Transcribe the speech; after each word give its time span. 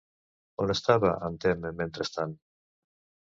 On 0.63 0.71
estava 0.73 1.11
en 1.27 1.37
Temme 1.45 1.71
mentrestant? 1.81 2.33